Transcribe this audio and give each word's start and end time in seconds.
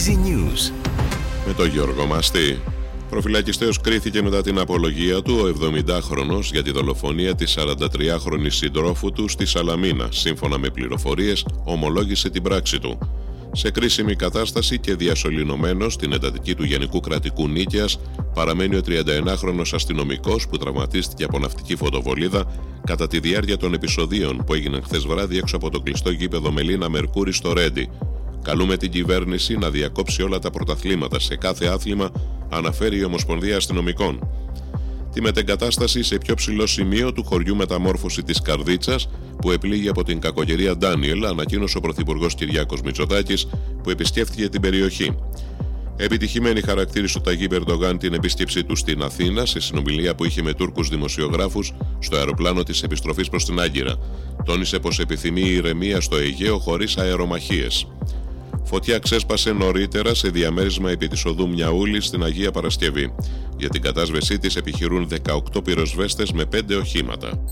Easy 0.00 0.12
News. 0.12 0.72
Με 1.46 1.52
τον 1.52 1.68
Γιώργο 1.68 2.06
Μαστή. 2.06 2.60
Προφυλακιστέος 3.10 3.80
κρίθηκε 3.80 4.22
μετά 4.22 4.42
την 4.42 4.58
απολογία 4.58 5.22
του 5.22 5.38
ο 5.42 5.46
70χρονος 5.46 6.42
για 6.52 6.62
τη 6.62 6.70
δολοφονία 6.70 7.34
της 7.34 7.58
43χρονης 7.58 8.48
συντρόφου 8.48 9.12
του 9.12 9.28
στη 9.28 9.46
Σαλαμίνα. 9.46 10.08
Σύμφωνα 10.10 10.58
με 10.58 10.70
πληροφορίες, 10.70 11.46
ομολόγησε 11.64 12.30
την 12.30 12.42
πράξη 12.42 12.78
του. 12.78 12.98
Σε 13.52 13.70
κρίσιμη 13.70 14.14
κατάσταση 14.14 14.78
και 14.78 14.94
διασωληνωμένος 14.94 15.92
στην 15.92 16.12
εντατική 16.12 16.54
του 16.54 16.64
Γενικού 16.64 17.00
Κρατικού 17.00 17.48
Νίκαιας 17.48 17.98
παραμένει 18.34 18.76
ο 18.76 18.80
31χρονο 18.86 19.62
αστυνομικός 19.72 20.48
που 20.48 20.56
τραυματίστηκε 20.56 21.24
από 21.24 21.38
ναυτική 21.38 21.76
φωτοβολίδα 21.76 22.44
κατά 22.86 23.06
τη 23.06 23.20
διάρκεια 23.20 23.56
των 23.56 23.74
επεισοδίων 23.74 24.44
που 24.46 24.54
έγιναν 24.54 24.82
χθες 24.82 25.06
βράδυ 25.06 25.38
έξω 25.38 25.56
από 25.56 25.70
το 25.70 25.80
κλειστό 25.80 26.10
γήπεδο 26.10 26.52
Μελίνα 26.52 26.88
Μερκούρη 26.88 27.32
στο 27.32 27.52
Ρέντι. 27.52 27.88
Καλούμε 28.42 28.76
την 28.76 28.90
κυβέρνηση 28.90 29.56
να 29.56 29.70
διακόψει 29.70 30.22
όλα 30.22 30.38
τα 30.38 30.50
πρωταθλήματα 30.50 31.18
σε 31.18 31.36
κάθε 31.36 31.66
άθλημα, 31.66 32.10
αναφέρει 32.48 32.98
η 32.98 33.04
Ομοσπονδία 33.04 33.56
Αστυνομικών. 33.56 34.28
Τη 35.12 35.20
μετεγκατάσταση 35.20 36.02
σε 36.02 36.18
πιο 36.18 36.34
ψηλό 36.34 36.66
σημείο 36.66 37.12
του 37.12 37.24
χωριού 37.24 37.56
μεταμόρφωση 37.56 38.22
της 38.22 38.40
Καρδίτσας, 38.40 39.08
που 39.40 39.50
επλήγει 39.50 39.88
από 39.88 40.04
την 40.04 40.20
κακογερία 40.20 40.76
Ντάνιελ, 40.76 41.24
ανακοίνωσε 41.24 41.78
ο 41.78 41.80
Πρωθυπουργός 41.80 42.34
Κυριάκος 42.34 42.80
Μητσοτάκης, 42.82 43.46
που 43.82 43.90
επισκέφθηκε 43.90 44.48
την 44.48 44.60
περιοχή. 44.60 45.14
Επιτυχημένη 45.96 46.60
χαρακτήρισε 46.60 47.18
ο 47.18 47.20
Ταγί 47.20 47.46
Περντογάν 47.46 47.98
την 47.98 48.14
επίσκεψή 48.14 48.64
του 48.64 48.76
στην 48.76 49.02
Αθήνα 49.02 49.46
σε 49.46 49.60
συνομιλία 49.60 50.14
που 50.14 50.24
είχε 50.24 50.42
με 50.42 50.52
Τούρκους 50.52 50.88
δημοσιογράφους 50.88 51.72
στο 51.98 52.16
αεροπλάνο 52.16 52.62
της 52.62 52.82
επιστροφής 52.82 53.28
προς 53.28 53.44
την 53.44 53.60
Άγκυρα. 53.60 53.94
Τόνισε 54.44 54.78
πως 54.78 54.98
επιθυμεί 54.98 55.40
ηρεμία 55.40 56.00
στο 56.00 56.16
Αιγαίο 56.16 56.58
χωρίς 56.58 56.96
αερομαχίες. 56.96 57.86
Φωτιά 58.72 58.98
ξέσπασε 58.98 59.52
νωρίτερα 59.52 60.14
σε 60.14 60.28
διαμέρισμα 60.28 60.90
επί 60.90 61.08
της 61.08 61.24
οδού 61.24 61.48
Μιαούλη 61.48 62.00
στην 62.00 62.22
Αγία 62.24 62.50
Παρασκευή. 62.50 63.14
Για 63.56 63.68
την 63.68 63.82
κατάσβεσή 63.82 64.38
της 64.38 64.56
επιχειρούν 64.56 65.08
18 65.54 65.64
πυροσβέστες 65.64 66.32
με 66.32 66.44
5 66.44 66.76
οχήματα. 66.80 67.44